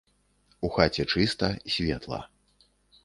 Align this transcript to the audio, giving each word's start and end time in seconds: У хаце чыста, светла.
У 0.69 0.71
хаце 0.77 1.05
чыста, 1.15 1.51
светла. 1.75 2.19